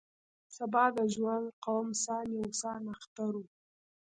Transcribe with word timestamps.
سبا 0.55 0.83
د 0.95 0.97
جوانګ 1.13 1.45
قوم 1.65 1.87
سان 2.03 2.27
یو 2.37 2.47
سان 2.61 2.81
اختر 2.95 3.31
و. 3.41 3.45